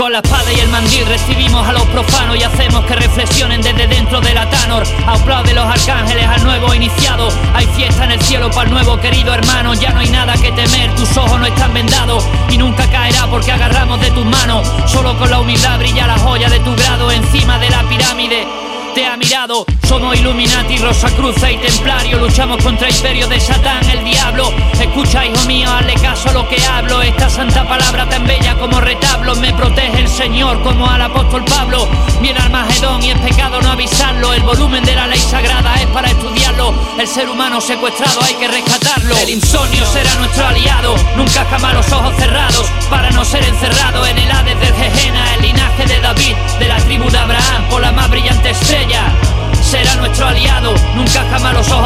Con 0.00 0.12
la 0.12 0.20
espada 0.20 0.50
y 0.50 0.58
el 0.58 0.68
mandil 0.70 1.04
recibimos 1.04 1.68
a 1.68 1.74
los 1.74 1.84
profanos 1.88 2.34
y 2.34 2.42
hacemos 2.42 2.86
que 2.86 2.94
reflexionen 2.94 3.60
desde 3.60 3.86
dentro 3.86 4.18
de 4.22 4.32
la 4.32 4.48
Tanor. 4.48 4.82
Aplaude 5.06 5.52
los 5.52 5.66
arcángeles 5.66 6.26
al 6.26 6.42
nuevo 6.42 6.72
iniciado. 6.72 7.28
Hay 7.52 7.66
fiesta 7.66 8.04
en 8.04 8.12
el 8.12 8.20
cielo 8.22 8.50
para 8.50 8.62
el 8.62 8.72
nuevo 8.72 8.98
querido 8.98 9.34
hermano. 9.34 9.74
Ya 9.74 9.90
no 9.90 10.00
hay 10.00 10.08
nada 10.08 10.32
que 10.38 10.52
temer, 10.52 10.94
tus 10.94 11.14
ojos 11.18 11.38
no 11.38 11.44
están 11.44 11.74
vendados 11.74 12.24
y 12.48 12.56
nunca 12.56 12.90
caerá 12.90 13.26
porque 13.26 13.52
agarramos 13.52 14.00
de 14.00 14.10
tus 14.12 14.24
manos. 14.24 14.66
Solo 14.86 15.18
con 15.18 15.28
la 15.28 15.40
humildad 15.40 15.78
brilla 15.78 16.06
la 16.06 16.18
joya 16.18 16.48
de 16.48 16.60
tu 16.60 16.74
grado 16.74 17.10
encima 17.10 17.58
de 17.58 17.68
la 17.68 17.82
pirámide 17.82 18.59
te 19.00 19.06
ha 19.06 19.16
mirado. 19.16 19.64
Somos 19.88 20.14
Illuminati, 20.14 20.76
Rosa 20.76 21.08
Cruz 21.16 21.36
y 21.50 21.56
Templario. 21.56 22.18
Luchamos 22.18 22.62
contra 22.62 22.90
imperio 22.90 23.26
de 23.28 23.40
Satán, 23.40 23.88
el 23.88 24.04
diablo. 24.04 24.52
Escucha, 24.78 25.24
hijo 25.24 25.42
mío, 25.46 25.70
hazle 25.70 25.94
caso 25.94 26.30
lo 26.32 26.46
que 26.46 26.62
hablo. 26.66 27.00
Esta 27.00 27.30
santa 27.30 27.66
palabra 27.66 28.06
tan 28.08 28.26
bella 28.26 28.54
como 28.58 28.78
retablo. 28.78 29.34
Me 29.36 29.54
protege 29.54 30.00
el 30.00 30.08
Señor 30.08 30.62
como 30.62 30.86
al 30.86 31.00
apóstol 31.00 31.44
Pablo. 31.44 31.88
Viene 32.20 32.38
Armagedón 32.40 33.02
y 33.02 33.10
es 33.10 33.18
pecado 33.20 33.62
no 33.62 33.70
avisarlo. 33.70 34.34
El 34.34 34.42
volumen 34.42 34.84
de 34.84 34.94
la 34.94 35.06
ley 35.06 35.20
sagrada 35.20 35.74
es 35.76 35.86
para 35.86 36.10
estudiarlo. 36.10 36.74
El 36.98 37.08
ser 37.08 37.30
humano 37.30 37.60
secuestrado 37.62 38.20
hay 38.22 38.34
que 38.34 38.48
rescatarlo. 38.48 39.16
El 39.16 39.30
insomnio 39.30 39.86
será 39.86 40.14
nuestro 40.16 40.46
aliado. 40.46 40.94
Nunca 41.16 41.46
jamás 41.46 41.72
los 41.72 41.90
ojos 41.92 42.14
cerrados 42.16 42.66
para 42.90 43.10
no 43.10 43.24
ser 43.24 43.42
encerrado 43.44 44.04
en 44.06 44.18
el 44.18 44.30
Hades 44.30 44.60
del 44.60 44.74
Gejena. 44.74 45.19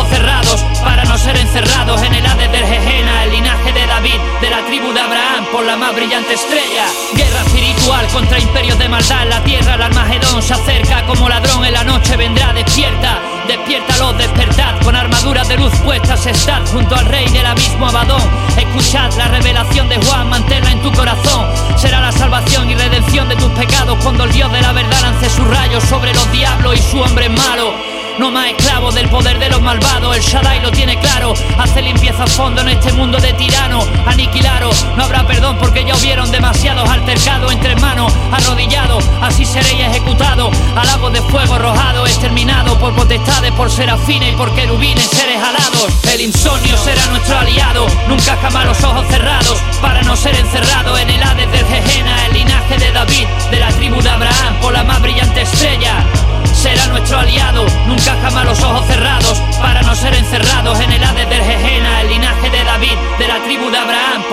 Cerrados 0.03 0.64
para 0.83 1.05
no 1.05 1.17
ser 1.17 1.37
encerrados 1.37 2.03
en 2.03 2.14
el 2.14 2.27
Hades 2.27 2.50
del 2.50 2.67
Gejena, 2.67 3.25
el 3.25 3.31
linaje 3.31 3.73
de 3.73 3.87
David, 3.87 4.19
de 4.41 4.51
la 4.51 4.64
tribu 4.67 4.92
de 4.92 5.01
Abraham, 5.01 5.47
por 5.53 5.64
la 5.64 5.77
más 5.77 5.95
brillante 5.95 6.34
estrella. 6.34 6.86
Guerra 7.14 7.41
espiritual 7.47 8.06
contra 8.09 8.39
imperios 8.39 8.78
de 8.78 8.89
maldad 8.89 9.27
la 9.28 9.42
tierra, 9.45 9.75
el 9.75 9.83
Armagedón 9.83 10.42
se 10.42 10.55
acerca 10.55 11.06
como 11.06 11.28
ladrón 11.28 11.64
en 11.64 11.73
la 11.73 11.84
noche 11.84 12.17
vendrá, 12.17 12.53
despierta, 12.53 13.20
despiértalos, 13.47 14.19
despertad, 14.19 14.81
con 14.83 14.97
armaduras 14.97 15.48
de 15.48 15.56
luz 15.56 15.73
puestas, 15.84 16.27
estad 16.27 16.67
junto 16.73 16.97
al 16.97 17.06
rey 17.06 17.29
del 17.29 17.47
abismo 17.47 17.86
Abadón, 17.86 18.23
escuchad 18.56 19.12
la 19.14 19.29
revelación 19.29 19.89
de 19.89 19.97
Juan, 20.05 20.29
manténla 20.29 20.73
en 20.73 20.83
tu 20.83 20.92
corazón, 20.92 21.47
será 21.77 22.01
la 22.01 22.12
salvación 22.12 22.70
y 22.70 22.75
redención 22.75 23.29
de 23.29 23.36
tus 23.36 23.51
pecados 23.53 23.98
cuando 24.03 24.25
el 24.25 24.33
Dios 24.33 24.51
de 24.53 24.61
la 24.61 24.73
verdad 24.73 25.01
lance 25.03 25.31
sus 25.31 25.47
rayos 25.47 25.84
sobre 25.84 26.12
los 26.12 26.33
diablos 26.33 26.75
y 26.77 26.83
su 26.83 27.01
hombre 27.01 27.29
malo. 27.29 27.94
No 28.19 28.30
más 28.30 28.47
esclavos 28.47 28.95
del 28.95 29.08
poder 29.08 29.41
de 29.41 29.51
los 29.51 29.61
malvados, 29.61 30.17
el 30.17 30.23
Shaddai 30.23 30.61
lo 30.61 30.70
tiene 30.70 30.97
claro. 31.01 31.35
Hace 31.58 31.83
limpieza 31.83 32.23
a 32.23 32.27
fondo 32.29 32.61
en 32.61 32.69
este 32.69 32.92
mundo 32.92 33.19
de 33.19 33.33
tiranos, 33.33 33.85
aniquilaros. 34.07 34.86
No 34.97 35.05
habrá 35.05 35.27
perdón 35.27 35.58
porque 35.58 35.85
ya 35.85 35.97
hubieron 35.97 36.30
demasiados 36.30 36.89
altercados 36.89 37.52
entre 37.52 37.75
manos, 37.77 38.13
arrodillados. 38.30 39.05
Así 39.20 39.45
seréis 39.45 39.80
ejecutados, 39.80 40.57
al 40.77 40.89
agua 40.91 41.11
de 41.11 41.23
fuego 41.23 41.55
arrojado, 41.55 42.07
exterminado 42.07 42.79
por 42.79 42.95
potestades, 42.95 43.51
por 43.52 43.69
serafines 43.69 44.33
y 44.33 44.36
por 44.36 44.55
querubines, 44.55 45.05
seres 45.11 45.42
alados. 45.42 45.89
El 46.13 46.20
insomnio 46.20 46.77
será 46.79 47.05
nuestro 47.07 47.36
aliado, 47.36 47.86
nunca 48.08 48.36
jamás 48.41 48.67
los 48.67 48.85
ojos 48.85 49.07
cerrados, 49.08 49.58
para 49.83 50.02
no 50.02 50.17
ser 50.17 50.36
encerrado 50.36 50.96
en 50.98 51.11
el 51.11 51.23
Hades 51.23 51.51
del 51.51 51.67
Gejena, 51.67 52.27
el 52.27 52.35
linaje 52.35 52.79
de 52.79 52.92
David, 52.92 53.27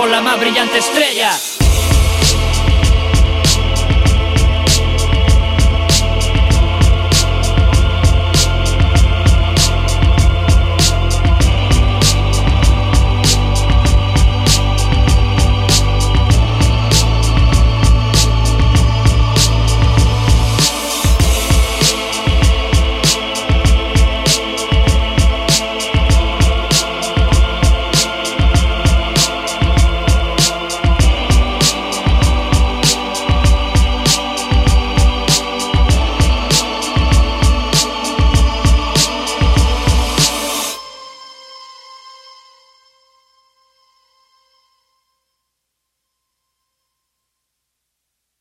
por 0.01 0.09
la 0.09 0.19
más 0.19 0.39
brillante 0.39 0.79
estrella. 0.79 1.61